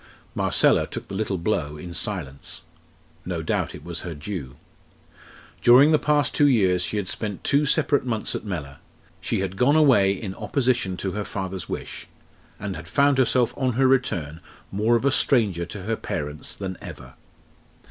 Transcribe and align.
Marcella 0.33 0.87
took 0.87 1.07
the 1.09 1.13
little 1.13 1.37
blow 1.37 1.77
in 1.77 1.93
silence. 1.93 2.63
No 3.23 3.43
doubt 3.43 3.75
it 3.75 3.83
was 3.83 3.99
her 3.99 4.15
due. 4.15 4.55
During 5.61 5.91
the 5.91 5.99
past 5.99 6.33
two 6.33 6.47
years 6.47 6.81
she 6.81 6.97
had 6.97 7.07
spent 7.07 7.43
two 7.43 7.67
separate 7.67 8.03
months 8.03 8.33
at 8.33 8.43
Mellor; 8.43 8.77
she 9.19 9.41
had 9.41 9.55
gone 9.57 9.75
away 9.75 10.11
in 10.13 10.33
opposition 10.33 10.97
to 10.97 11.11
her 11.11 11.23
father's 11.23 11.69
wish; 11.69 12.07
and 12.59 12.75
had 12.75 12.87
found 12.87 13.19
herself 13.19 13.55
on 13.55 13.73
her 13.73 13.87
return 13.87 14.41
more 14.71 14.95
of 14.95 15.05
a 15.05 15.11
stranger 15.11 15.67
to 15.67 15.83
her 15.83 15.95
parents 15.95 16.55
than 16.55 16.77
ever. 16.81 17.13